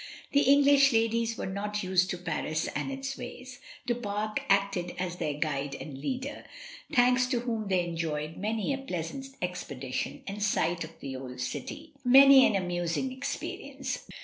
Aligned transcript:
The 0.31 0.41
English 0.41 0.91
ladies 0.93 1.37
were 1.37 1.45
not 1.45 1.83
used 1.83 2.09
to 2.09 2.17
Paris 2.17 2.65
and 2.69 2.91
its 2.91 3.15
ways. 3.19 3.59
Du 3.85 3.93
Pare 3.93 4.33
acted 4.49 4.95
as 4.97 5.17
their 5.17 5.35
guide 5.35 5.75
and 5.79 5.95
leader, 5.95 6.43
thanks 6.91 7.27
to 7.27 7.41
whom 7.41 7.67
they 7.67 7.83
enjoyed 7.85 8.35
many 8.35 8.73
a 8.73 8.79
pleasant 8.79 9.27
expedition 9.43 10.23
and 10.25 10.41
sight 10.41 10.83
of 10.83 10.99
the 11.01 11.15
old 11.15 11.39
city, 11.39 11.93
many 12.03 12.47
an 12.47 12.55
amusing 12.55 13.11
experience. 13.11 14.09